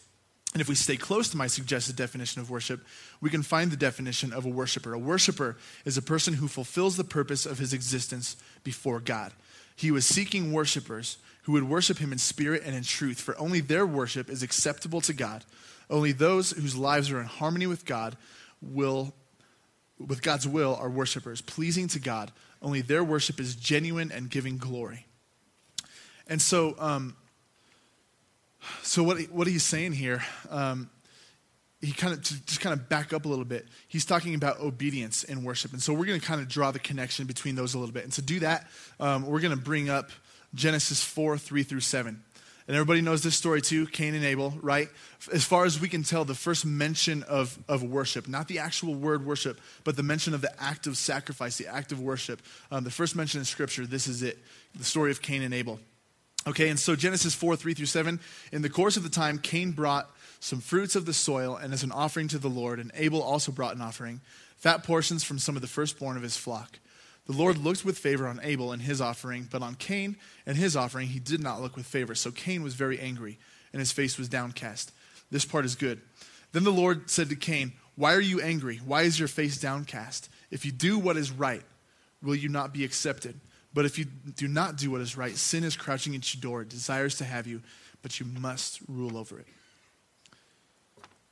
[0.52, 2.84] And if we stay close to my suggested definition of worship,
[3.20, 4.92] we can find the definition of a worshiper.
[4.92, 9.32] A worshiper is a person who fulfills the purpose of his existence before God.
[9.76, 13.60] He was seeking worshipers who would worship him in spirit and in truth, for only
[13.60, 15.44] their worship is acceptable to God.
[15.88, 18.16] Only those whose lives are in harmony with God
[18.60, 19.14] will
[19.98, 22.32] with God's will are worshipers, pleasing to God.
[22.62, 25.06] Only their worship is genuine and giving glory.
[26.26, 27.16] And so, um,
[28.82, 30.90] so what, what he's saying here, um,
[31.80, 33.66] he kind of just kind of back up a little bit.
[33.88, 36.78] He's talking about obedience and worship, and so we're going to kind of draw the
[36.78, 38.04] connection between those a little bit.
[38.04, 38.66] And to do that,
[38.98, 40.10] um, we're going to bring up
[40.54, 42.22] Genesis four three through seven.
[42.68, 44.88] And everybody knows this story too Cain and Abel, right?
[45.32, 48.94] As far as we can tell, the first mention of, of worship, not the actual
[48.94, 52.40] word worship, but the mention of the act of sacrifice, the act of worship.
[52.70, 54.38] Um, the first mention in Scripture, this is it
[54.78, 55.80] the story of Cain and Abel.
[56.46, 58.18] Okay, and so Genesis 4 3 through 7.
[58.52, 61.82] In the course of the time, Cain brought some fruits of the soil and as
[61.82, 64.22] an offering to the Lord, and Abel also brought an offering,
[64.56, 66.78] fat portions from some of the firstborn of his flock.
[67.26, 70.76] The Lord looked with favor on Abel and his offering, but on Cain and his
[70.76, 72.14] offering he did not look with favor.
[72.14, 73.38] So Cain was very angry,
[73.72, 74.92] and his face was downcast.
[75.30, 76.00] This part is good.
[76.52, 78.78] Then the Lord said to Cain, Why are you angry?
[78.78, 80.28] Why is your face downcast?
[80.50, 81.62] If you do what is right,
[82.22, 83.38] will you not be accepted?
[83.72, 86.62] But if you do not do what is right, sin is crouching at your door,
[86.62, 87.62] it desires to have you,
[88.02, 89.46] but you must rule over it.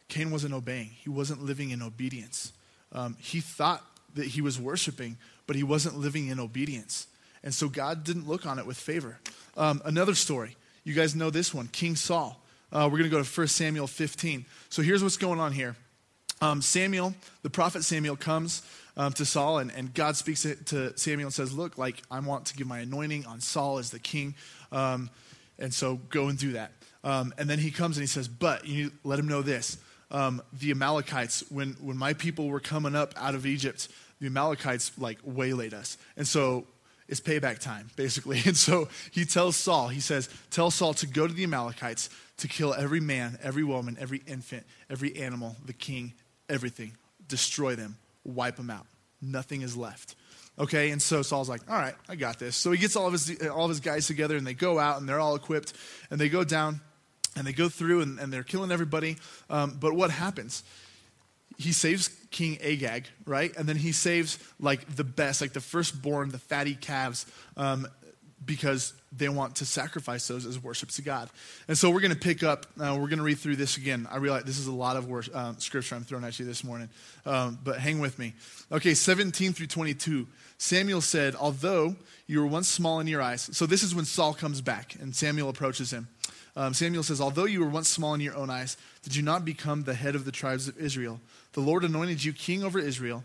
[0.08, 2.52] Cain wasn't obeying, he wasn't living in obedience.
[2.92, 7.06] Um, he thought that he was worshiping, but he wasn't living in obedience.
[7.42, 9.18] And so God didn't look on it with favor.
[9.56, 10.56] Um, another story.
[10.84, 12.42] You guys know this one King Saul.
[12.72, 14.44] Uh, we're going to go to 1 Samuel 15.
[14.68, 15.76] So here's what's going on here.
[16.40, 18.62] Um, Samuel, the prophet Samuel, comes
[18.98, 22.46] um, to Saul, and, and God speaks to Samuel and says, Look, like, I want
[22.46, 24.34] to give my anointing on Saul as the king.
[24.72, 25.08] Um,
[25.58, 26.72] and so go and do that.
[27.04, 29.78] Um, and then he comes and he says, But you let him know this
[30.10, 33.88] um, the Amalekites, when, when my people were coming up out of Egypt,
[34.20, 35.96] the Amalekites like waylaid us.
[36.16, 36.66] And so
[37.08, 38.42] it's payback time, basically.
[38.44, 42.48] And so he tells Saul, he says, Tell Saul to go to the Amalekites to
[42.48, 46.14] kill every man, every woman, every infant, every animal, the king,
[46.48, 46.92] everything.
[47.26, 48.86] Destroy them, wipe them out.
[49.20, 50.14] Nothing is left.
[50.58, 52.56] Okay, and so Saul's like, all right, I got this.
[52.56, 54.98] So he gets all of his all of his guys together and they go out
[54.98, 55.72] and they're all equipped
[56.10, 56.80] and they go down
[57.36, 59.16] and they go through and, and they're killing everybody.
[59.48, 60.64] Um, but what happens?
[61.56, 63.56] He saves King Agag, right?
[63.56, 67.26] And then he saves like the best, like the firstborn, the fatty calves,
[67.56, 67.86] um,
[68.48, 71.28] because they want to sacrifice those as worship to God.
[71.68, 74.08] And so we're going to pick up, uh, we're going to read through this again.
[74.10, 76.64] I realize this is a lot of worship, uh, scripture I'm throwing at you this
[76.64, 76.88] morning,
[77.26, 78.32] um, but hang with me.
[78.72, 80.26] Okay, 17 through 22.
[80.56, 81.94] Samuel said, Although
[82.26, 85.14] you were once small in your eyes, so this is when Saul comes back and
[85.14, 86.08] Samuel approaches him.
[86.56, 89.44] Um, Samuel says, Although you were once small in your own eyes, did you not
[89.44, 91.20] become the head of the tribes of Israel?
[91.52, 93.24] The Lord anointed you king over Israel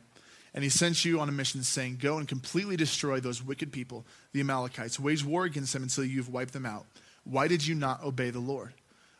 [0.54, 4.06] and he sent you on a mission saying, Go and completely destroy those wicked people,
[4.34, 5.00] the Amalekites.
[5.00, 6.86] Wage war against them until you've wiped them out.
[7.24, 8.74] Why did you not obey the Lord?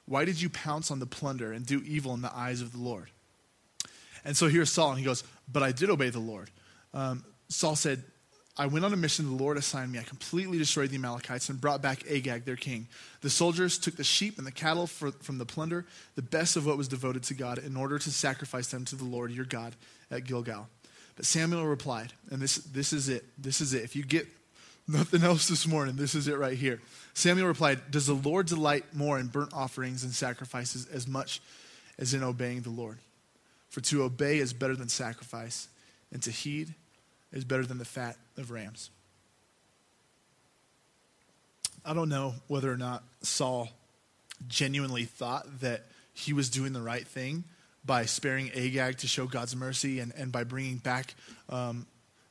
[0.06, 2.78] Why did you pounce on the plunder and do evil in the eyes of the
[2.78, 3.10] Lord?
[4.26, 6.50] And so here's Saul, and he goes, But I did obey the Lord.
[6.94, 8.04] Um, Saul said,
[8.56, 9.98] I went on a mission the Lord assigned me.
[9.98, 12.88] I completely destroyed the Amalekites and brought back Agag, their king.
[13.22, 16.68] The soldiers took the sheep and the cattle for, from the plunder, the best of
[16.68, 19.76] what was devoted to God, in order to sacrifice them to the Lord your God
[20.12, 20.68] at Gilgal.
[21.16, 23.24] But Samuel replied, and this, this is it.
[23.38, 23.84] This is it.
[23.84, 24.28] If you get
[24.88, 26.82] nothing else this morning, this is it right here.
[27.14, 31.42] Samuel replied, Does the Lord delight more in burnt offerings and sacrifices as much
[32.00, 32.98] as in obeying the Lord?
[33.70, 35.68] For to obey is better than sacrifice,
[36.12, 36.74] and to heed
[37.32, 38.90] is better than the fat of rams.
[41.86, 43.70] I don't know whether or not Saul
[44.48, 47.44] genuinely thought that he was doing the right thing
[47.86, 51.16] by sparing Agag to show God's mercy and, and by bringing back
[51.50, 51.86] um,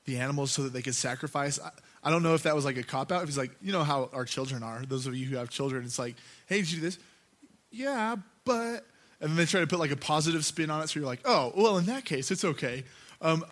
[0.05, 1.61] the animals so that they could sacrifice.
[1.61, 1.71] I,
[2.03, 3.23] I don't know if that was like a cop out.
[3.23, 4.83] If he's like, you know how our children are.
[4.87, 6.99] Those of you who have children, it's like, hey, did you do this?
[7.71, 8.87] Yeah, but.
[9.21, 10.89] And then they try to put like a positive spin on it.
[10.89, 12.83] So you're like, oh, well, in that case, it's okay.
[13.21, 13.45] Um,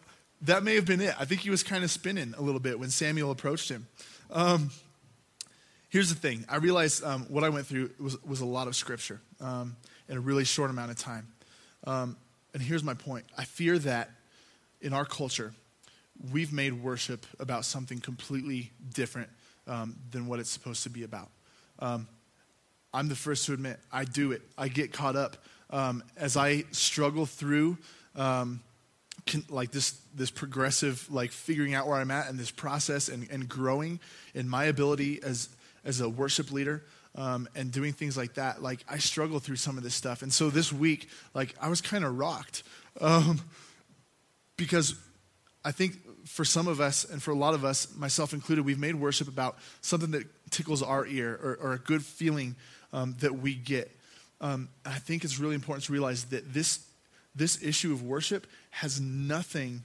[0.42, 1.14] that may have been it.
[1.18, 3.86] I think he was kind of spinning a little bit when Samuel approached him.
[4.32, 4.70] Um,
[5.88, 8.74] here's the thing I realized um, what I went through was, was a lot of
[8.74, 9.76] scripture um,
[10.08, 11.28] in a really short amount of time.
[11.84, 12.16] Um,
[12.52, 14.10] and here's my point I fear that
[14.80, 15.52] in our culture,
[16.32, 19.28] we've made worship about something completely different
[19.66, 21.30] um, than what it's supposed to be about.
[21.78, 22.08] Um,
[22.92, 24.42] I'm the first to admit I do it.
[24.58, 25.36] I get caught up
[25.70, 27.78] um, as I struggle through
[28.16, 28.60] um,
[29.26, 33.28] can, like this this progressive like figuring out where I'm at and this process and,
[33.30, 34.00] and growing
[34.34, 35.48] in my ability as
[35.84, 36.82] as a worship leader
[37.14, 40.22] um, and doing things like that, like I struggle through some of this stuff.
[40.22, 42.62] And so this week, like I was kind of rocked
[43.00, 43.40] um,
[44.56, 44.94] because
[45.64, 45.94] I think
[46.26, 49.28] for some of us and for a lot of us, myself included, we've made worship
[49.28, 52.56] about something that tickles our ear or, or a good feeling
[52.92, 53.90] um, that we get.
[54.40, 56.86] Um, I think it's really important to realize that this
[57.34, 59.82] this issue of worship has nothing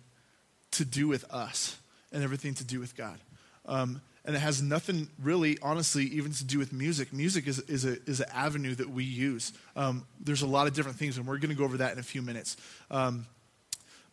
[0.72, 1.78] to do with us
[2.12, 3.20] and everything to do with God.
[3.68, 7.14] Um, and it has nothing really, honestly, even to do with music.
[7.14, 9.54] Music is, is, a, is an avenue that we use.
[9.76, 12.00] Um, there's a lot of different things, and we're going to go over that in
[12.00, 12.58] a few minutes.
[12.90, 13.28] Um,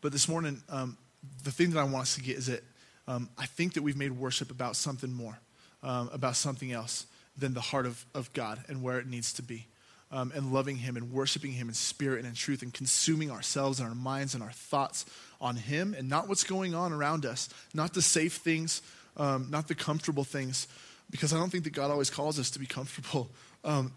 [0.02, 0.98] but this morning, um,
[1.44, 2.62] the thing that I want us to get is that
[3.08, 5.38] um, I think that we've made worship about something more,
[5.82, 9.42] um, about something else than the heart of, of God and where it needs to
[9.42, 9.66] be.
[10.10, 13.80] Um, and loving Him and worshiping Him in spirit and in truth and consuming ourselves
[13.80, 15.06] and our minds and our thoughts
[15.40, 18.82] on Him and not what's going on around us, not the safe things
[19.16, 20.66] um, not the comfortable things,
[21.10, 23.30] because I don't think that God always calls us to be comfortable,
[23.64, 23.92] um,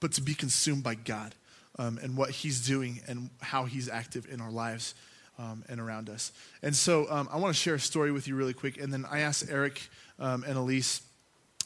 [0.00, 1.34] but to be consumed by God
[1.78, 4.94] um, and what He's doing and how He's active in our lives
[5.38, 6.32] um, and around us.
[6.62, 9.04] And so um, I want to share a story with you really quick, and then
[9.10, 9.88] I asked Eric
[10.18, 11.02] um, and Elise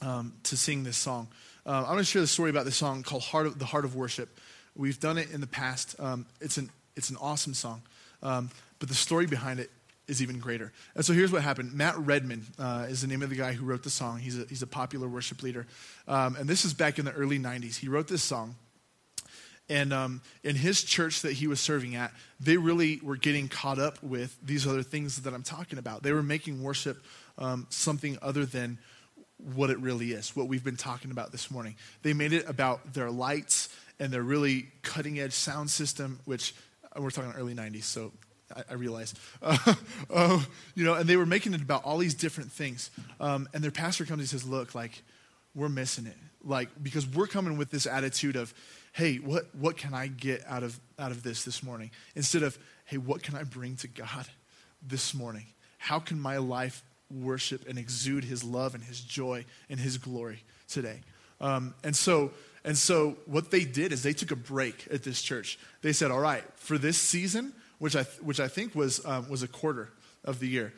[0.00, 1.28] to sing this song.
[1.66, 3.84] Uh, I'm going to share the story about this song called Heart of, The Heart
[3.84, 4.38] of Worship.
[4.74, 5.96] We've done it in the past.
[6.40, 7.82] it's, an, it's an awesome song.
[8.20, 8.48] but
[8.80, 9.70] the story behind it
[10.08, 10.72] is even greater.
[10.94, 11.74] And so here's what happened.
[11.74, 14.18] Matt Redman uh, is the name of the guy who wrote the song.
[14.18, 15.66] He's a, he's a popular worship leader.
[16.08, 17.76] Um, and this is back in the early 90s.
[17.76, 18.56] He wrote this song.
[19.68, 23.78] And um, in his church that he was serving at, they really were getting caught
[23.78, 26.02] up with these other things that I'm talking about.
[26.02, 27.04] They were making worship
[27.36, 28.78] um, something other than
[29.54, 31.76] what it really is, what we've been talking about this morning.
[32.02, 33.68] They made it about their lights
[34.00, 36.54] and their really cutting edge sound system, which
[36.96, 38.12] we're talking early 90s, so
[38.54, 39.14] I, I realize.
[39.42, 39.74] Uh,
[40.12, 40.42] uh,
[40.74, 42.90] you know, and they were making it about all these different things.
[43.20, 45.02] Um, and their pastor comes and says, Look, like,
[45.54, 46.16] we're missing it.
[46.44, 48.52] Like, because we're coming with this attitude of,
[48.92, 51.90] hey, what, what can I get out of, out of this this morning?
[52.14, 54.26] Instead of, hey, what can I bring to God
[54.86, 55.46] this morning?
[55.78, 60.42] How can my life worship and exude his love and his joy and his glory
[60.68, 61.00] today.
[61.40, 62.32] Um, and so,
[62.64, 65.58] and so what they did is they took a break at this church.
[65.82, 69.42] They said, all right, for this season, which I, which I think was, um, was
[69.42, 69.90] a quarter
[70.24, 70.72] of the year,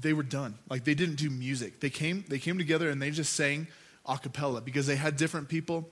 [0.00, 0.54] they were done.
[0.68, 1.80] Like they didn't do music.
[1.80, 3.66] They came, they came together and they just sang
[4.04, 5.88] a cappella because they had different people.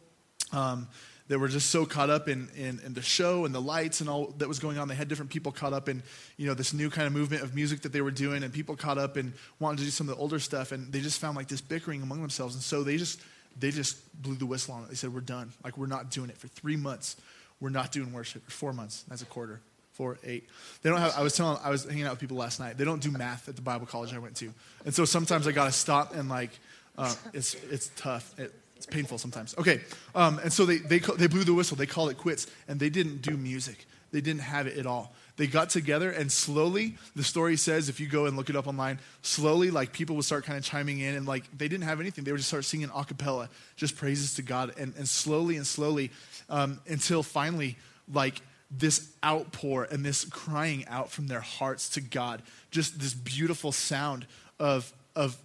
[0.53, 0.89] Um,
[1.29, 4.11] that were just so caught up in, in, in, the show and the lights and
[4.11, 4.89] all that was going on.
[4.89, 6.03] They had different people caught up in,
[6.37, 8.77] you know, this new kind of movement of music that they were doing and people
[8.77, 10.73] caught up in wanting to do some of the older stuff.
[10.73, 12.55] And they just found like this bickering among themselves.
[12.55, 13.21] And so they just,
[13.59, 14.91] they just blew the whistle on it.
[14.91, 15.53] They said, we're done.
[15.65, 17.17] Like we're not doing it for three months.
[17.59, 19.05] We're not doing worship for four months.
[19.09, 19.61] That's a quarter.
[19.95, 20.49] Four, eight.
[20.83, 22.77] They don't have, I was telling, I was hanging out with people last night.
[22.77, 24.53] They don't do math at the Bible college I went to.
[24.85, 26.51] And so sometimes I got to stop and like,
[26.99, 28.39] uh, it's, it's tough.
[28.39, 29.55] It, it's painful sometimes.
[29.57, 29.81] Okay,
[30.15, 31.77] um, and so they, they, they blew the whistle.
[31.77, 33.87] They called it quits, and they didn't do music.
[34.11, 35.15] They didn't have it at all.
[35.37, 38.69] They got together, and slowly, the story says, if you go and look it up
[38.69, 42.01] online, slowly, like people would start kind of chiming in, and like they didn't have
[42.01, 42.25] anything.
[42.25, 45.67] They would just start singing a cappella, just praises to God, and, and slowly and
[45.67, 46.11] slowly,
[46.51, 47.77] um, until finally,
[48.13, 48.43] like
[48.79, 54.27] this outpour and this crying out from their hearts to God, just this beautiful sound
[54.59, 55.37] of, of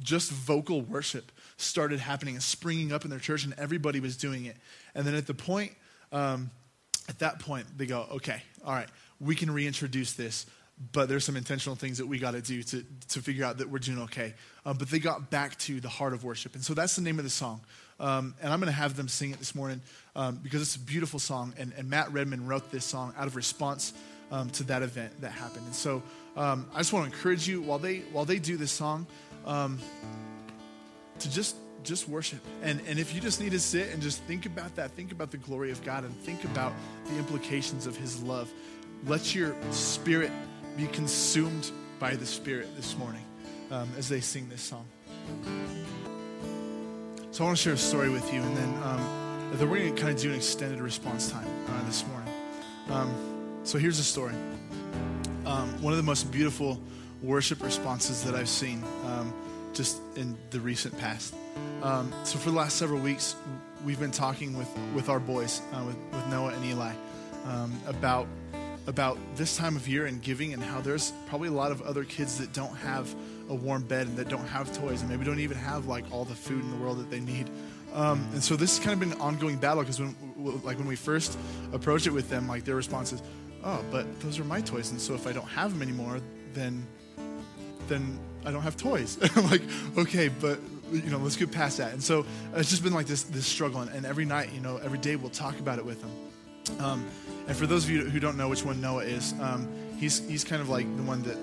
[0.00, 4.44] just vocal worship started happening and springing up in their church, and everybody was doing
[4.44, 4.56] it.
[4.94, 5.72] And then at the point,
[6.12, 6.50] um,
[7.08, 8.88] at that point, they go, okay, all right,
[9.20, 10.46] we can reintroduce this,
[10.92, 13.78] but there's some intentional things that we got to do to figure out that we're
[13.78, 14.34] doing okay.
[14.66, 17.18] Um, but they got back to the heart of worship, and so that's the name
[17.18, 17.62] of the song.
[17.98, 19.80] Um, and I'm going to have them sing it this morning
[20.14, 21.54] um, because it's a beautiful song.
[21.58, 23.94] And, and, Matt Redman wrote this song out of response
[24.30, 25.64] um, to that event that happened.
[25.64, 26.02] And so
[26.36, 29.06] um, I just want to encourage you while they while they do this song
[29.46, 29.78] um,
[31.20, 32.40] to just just worship.
[32.62, 35.30] And, and if you just need to sit and just think about that, think about
[35.30, 36.72] the glory of God and think about
[37.08, 38.52] the implications of His love,
[39.06, 40.32] let your spirit
[40.76, 43.24] be consumed by the Spirit this morning
[43.70, 44.86] um, as they sing this song.
[47.36, 49.94] So I want to share a story with you, and then, um, then we're going
[49.94, 52.32] to kind of do an extended response time uh, this morning.
[52.88, 54.32] Um, so here's the story.
[55.44, 56.80] Um, one of the most beautiful
[57.20, 59.34] worship responses that I've seen um,
[59.74, 61.34] just in the recent past.
[61.82, 63.36] Um, so for the last several weeks,
[63.84, 66.94] we've been talking with, with our boys, uh, with, with Noah and Eli,
[67.44, 68.28] um, about
[68.86, 72.04] about this time of year and giving and how there's probably a lot of other
[72.04, 73.12] kids that don't have
[73.48, 76.24] a warm bed and that don't have toys and maybe don't even have like all
[76.24, 77.48] the food in the world that they need.
[77.94, 80.14] Um, and so this has kind of been an ongoing battle because when
[80.64, 81.38] like when we first
[81.72, 83.22] approach it with them, like their response is,
[83.64, 86.20] "Oh, but those are my toys, and so if I don't have them anymore,
[86.52, 86.86] then
[87.88, 89.62] then I don't have toys." Like,
[89.96, 90.58] "Okay, but
[90.92, 91.92] you know, let's get past that.
[91.92, 93.80] And so it's just been like this this struggle.
[93.80, 96.80] And, every night, you know, every day we'll talk about it with them.
[96.80, 97.06] Um,
[97.46, 100.44] and for those of you who don't know which one Noah is, um, he's he's
[100.44, 101.36] kind of like the one that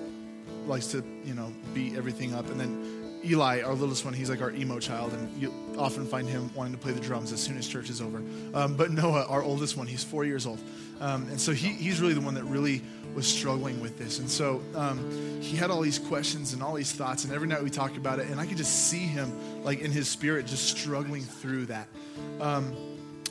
[0.66, 2.48] likes to you know beat everything up.
[2.50, 6.28] And then Eli, our littlest one, he's like our emo child, and you often find
[6.28, 8.22] him wanting to play the drums as soon as church is over.
[8.52, 10.60] Um, but Noah, our oldest one, he's four years old,
[11.00, 12.82] um, and so he, he's really the one that really
[13.14, 14.18] was struggling with this.
[14.18, 17.62] And so um, he had all these questions and all these thoughts, and every night
[17.62, 19.32] we talked about it, and I could just see him,
[19.64, 21.88] like in his spirit, just struggling through that.
[22.40, 22.76] Um,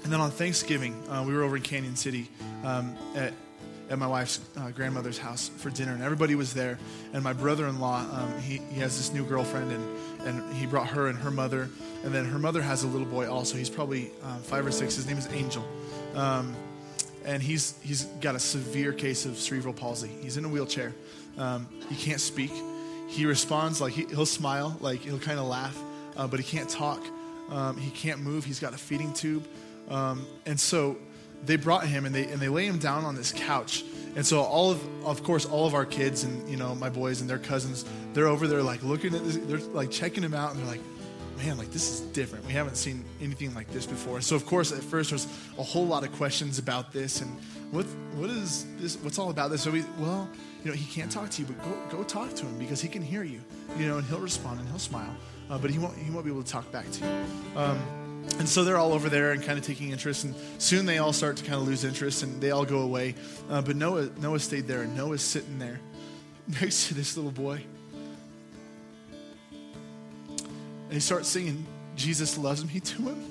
[0.04, 2.30] and then on Thanksgiving, uh, we were over in Cañon City
[2.64, 3.34] um, at,
[3.90, 6.80] at my wife's uh, grandmother's house for dinner, and everybody was there.
[7.14, 10.66] And my brother in law, um, he, he has this new girlfriend, and, and he
[10.66, 11.70] brought her and her mother.
[12.04, 13.58] And then her mother has a little boy also.
[13.58, 14.96] He's probably uh, five or six.
[14.96, 15.66] His name is Angel.
[16.16, 16.56] Um,
[17.26, 20.10] and he's he's got a severe case of cerebral palsy.
[20.22, 20.94] He's in a wheelchair.
[21.38, 22.52] Um, he can't speak.
[23.08, 25.78] He responds like he, will smile, like he'll kind of laugh,
[26.18, 27.02] uh, but he can't talk.
[27.50, 28.46] Um, he can't move.
[28.46, 29.46] He's got a feeding tube,
[29.90, 30.98] um, and so
[31.46, 33.84] they brought him and they and they lay him down on this couch.
[34.16, 37.22] And so all of of course all of our kids and you know my boys
[37.22, 40.52] and their cousins they're over there like looking at this, they're like checking him out
[40.52, 40.82] and they're like
[41.38, 42.46] man, like this is different.
[42.46, 44.22] We haven't seen anything like this before.
[44.22, 45.26] So of course, at first there's
[45.58, 47.32] a whole lot of questions about this and
[47.72, 48.98] what what is this?
[48.98, 49.62] What's all about this?
[49.62, 50.30] So we well,
[50.64, 52.88] you know, he can't talk to you, but go go talk to him because he
[52.88, 53.42] can hear you,
[53.78, 55.16] you know, and he'll respond and he'll smile,
[55.50, 57.60] uh, but he won't he won't be able to talk back to you.
[57.60, 58.03] Um,
[58.40, 61.14] and so they're all over there and kind of taking interest, and soon they all
[61.14, 63.16] start to kind of lose interest, and they all go away.
[63.50, 65.80] Uh, but Noah Noah stayed there, and Noah's sitting there
[66.62, 67.64] next to this little boy
[70.94, 71.66] And he starts singing,
[71.96, 73.26] Jesus loves me to him.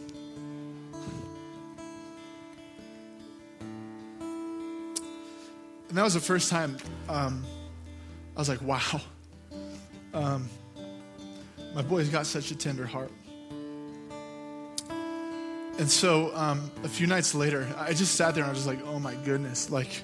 [5.88, 6.76] And that was the first time
[7.08, 7.44] um,
[8.34, 9.00] I was like, wow.
[10.12, 10.48] Um,
[11.72, 13.12] my boy's got such a tender heart.
[15.78, 18.68] And so um, a few nights later, I just sat there and I was just
[18.68, 20.02] like, oh my goodness, like,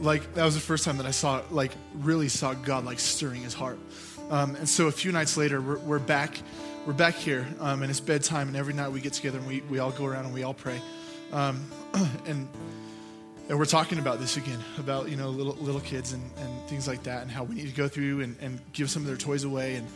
[0.00, 3.42] like that was the first time that I saw, like, really saw God like stirring
[3.42, 3.78] his heart.
[4.30, 6.40] Um, and so a few nights later, we're, we're back,
[6.86, 9.60] we're back here, um, and it's bedtime, and every night we get together and we,
[9.62, 10.80] we all go around and we all pray.
[11.32, 11.64] Um,
[12.26, 12.48] and
[13.48, 16.88] and we're talking about this again about you know little little kids and, and things
[16.88, 19.16] like that and how we need to go through and, and give some of their
[19.16, 19.86] toys away and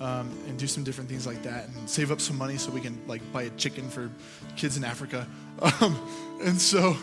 [0.00, 2.80] um, and do some different things like that and save up some money so we
[2.80, 4.10] can like buy a chicken for
[4.56, 5.26] kids in Africa.
[5.80, 6.00] Um,
[6.40, 6.96] and so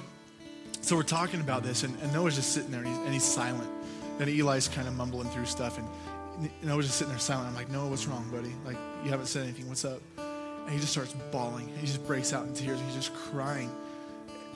[0.79, 3.23] so we're talking about this and, and Noah's just sitting there and he's, and he's
[3.25, 3.69] silent.
[4.17, 7.49] And Eli's kind of mumbling through stuff and Noah's just sitting there silent.
[7.49, 8.53] I'm like Noah what's wrong buddy?
[8.63, 9.67] Like you haven't said anything.
[9.67, 9.99] What's up?
[10.17, 11.67] And he just starts bawling.
[11.79, 13.69] He just breaks out in tears he's just crying.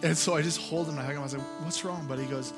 [0.02, 1.20] And so I just hold him and I hug him.
[1.20, 2.24] I was like, What's wrong, buddy?
[2.24, 2.54] He goes,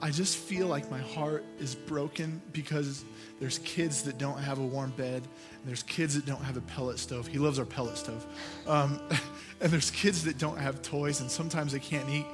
[0.00, 3.04] I just feel like my heart is broken because
[3.40, 6.60] there's kids that don't have a warm bed, and there's kids that don't have a
[6.62, 7.26] pellet stove.
[7.26, 8.24] He loves our pellet stove.
[8.66, 9.00] Um,
[9.60, 12.26] and there's kids that don't have toys, and sometimes they can't eat.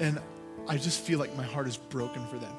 [0.00, 0.20] And
[0.68, 2.54] I just feel like my heart is broken for them.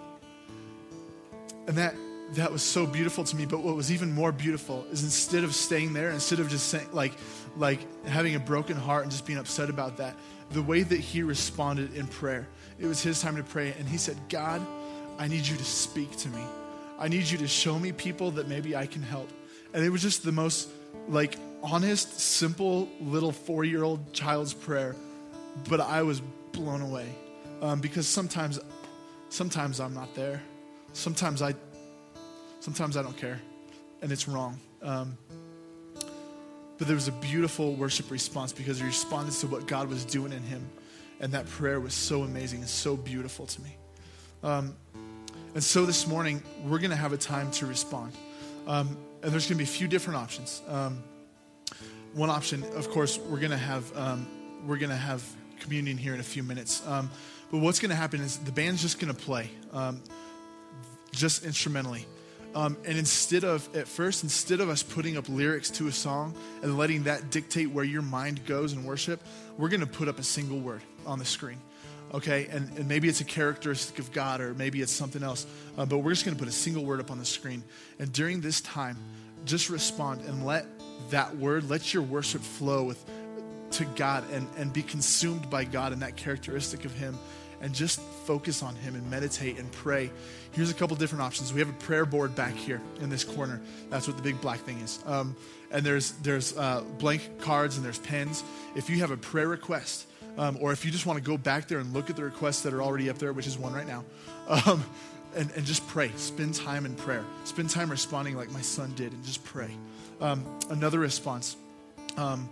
[1.67, 1.95] And that
[2.33, 3.45] that was so beautiful to me.
[3.45, 6.87] But what was even more beautiful is instead of staying there, instead of just saying
[6.91, 7.13] like
[7.55, 10.15] like having a broken heart and just being upset about that,
[10.51, 12.47] the way that he responded in prayer.
[12.79, 14.65] It was his time to pray, and he said, God,
[15.17, 16.41] I need you to speak to me.
[16.99, 19.29] I need you to show me people that maybe I can help.
[19.73, 20.69] And it was just the most
[21.07, 24.95] like honest, simple little four year old child's prayer.
[25.69, 26.21] But I was
[26.51, 27.07] blown away
[27.61, 28.59] um, because sometimes,
[29.29, 30.41] sometimes I'm not there.
[30.93, 31.53] Sometimes I,
[32.59, 33.39] sometimes I don't care,
[34.01, 34.59] and it's wrong.
[34.81, 35.17] Um,
[36.77, 40.31] but there was a beautiful worship response because he responded to what God was doing
[40.31, 40.67] in him.
[41.19, 43.75] And that prayer was so amazing and so beautiful to me.
[44.43, 44.75] Um,
[45.55, 48.13] and so this morning, we're going to have a time to respond.
[48.67, 50.61] Um, and there's going to be a few different options.
[50.67, 51.03] Um,
[52.13, 54.27] one option, of course, we're going to have um,
[54.65, 55.23] we're going to have
[55.59, 56.85] communion here in a few minutes.
[56.87, 57.09] Um,
[57.51, 60.01] but what's going to happen is the band's just going to play, um,
[61.11, 62.05] just instrumentally.
[62.55, 66.35] Um, and instead of, at first, instead of us putting up lyrics to a song
[66.63, 69.21] and letting that dictate where your mind goes in worship,
[69.57, 71.59] we're going to put up a single word on the screen.
[72.13, 72.47] Okay?
[72.47, 75.45] And, and maybe it's a characteristic of God or maybe it's something else.
[75.77, 77.63] Uh, but we're just going to put a single word up on the screen.
[77.99, 78.97] And during this time,
[79.45, 80.65] just respond and let
[81.11, 83.03] that word, let your worship flow with
[83.71, 87.17] to God and, and be consumed by God and that characteristic of Him
[87.61, 90.11] and just focus on Him and meditate and pray.
[90.51, 91.53] Here's a couple different options.
[91.53, 93.61] We have a prayer board back here in this corner.
[93.89, 94.99] That's what the big black thing is.
[95.05, 95.35] Um,
[95.71, 98.43] and there's there's uh, blank cards and there's pens.
[98.75, 101.67] If you have a prayer request, um, or if you just want to go back
[101.67, 103.87] there and look at the requests that are already up there, which is one right
[103.87, 104.05] now,
[104.47, 104.83] um,
[105.35, 106.11] and, and just pray.
[106.15, 107.25] Spend time in prayer.
[107.43, 109.71] Spend time responding like my son did, and just pray.
[110.21, 111.57] Um, another response.
[112.17, 112.49] Um,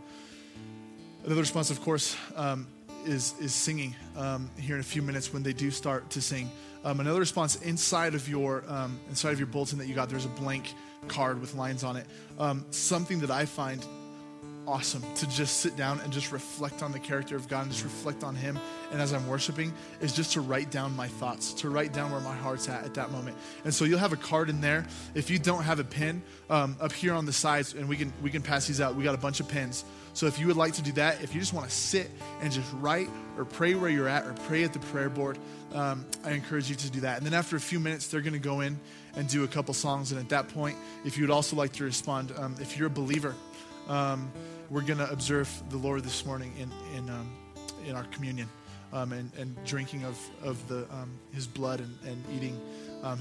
[1.24, 2.68] another response, of course, um,
[3.06, 6.50] is, is singing um, here in a few minutes when they do start to sing.
[6.84, 10.26] Um, another response inside of your um, inside of your bulletin that you got, there's
[10.26, 10.74] a blank
[11.08, 12.06] card with lines on it.
[12.38, 13.84] Um, something that I find
[14.68, 17.84] awesome to just sit down and just reflect on the character of God and just
[17.84, 18.60] reflect on Him.
[18.92, 22.22] And as I'm worshiping, is just to write down my thoughts, to write down where
[22.22, 23.38] my heart's at at that moment.
[23.64, 24.86] And so you'll have a card in there.
[25.14, 28.14] If you don't have a pen, um, up here on the sides, and we can
[28.22, 28.96] we can pass these out.
[28.96, 29.86] We got a bunch of pens.
[30.14, 32.10] So if you would like to do that, if you just want to sit
[32.40, 35.38] and just write or pray where you're at or pray at the prayer board,
[35.74, 37.18] um, I encourage you to do that.
[37.18, 38.80] And then after a few minutes, they're going to go in
[39.18, 40.14] and do a couple songs.
[40.14, 42.90] And at that point, if you would also like to respond, um, if you're a
[42.90, 43.36] believer,
[43.90, 44.32] um,
[44.70, 47.30] we're going to observe the Lord this morning in, in, um,
[47.86, 48.48] in our communion
[48.94, 52.60] um, and, and drinking of, of the, um, his blood and, and eating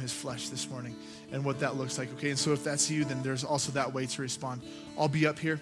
[0.00, 0.96] his flesh this morning
[1.30, 2.10] and what that looks like.
[2.14, 4.62] Okay, and so if that's you, then there's also that way to respond.
[4.98, 5.60] I'll be up here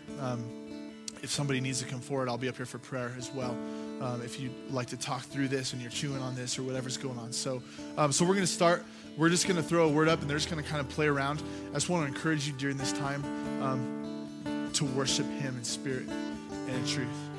[1.23, 3.57] if somebody needs to come forward, I'll be up here for prayer as well.
[4.01, 6.97] Um, if you'd like to talk through this and you're chewing on this or whatever's
[6.97, 7.33] going on.
[7.33, 7.63] So,
[7.97, 8.85] um, so we're going to start.
[9.17, 10.89] We're just going to throw a word up and they're just going to kind of
[10.89, 11.41] play around.
[11.71, 13.25] I just want to encourage you during this time
[13.63, 14.02] um,
[14.75, 17.32] to worship Him in spirit and in truth.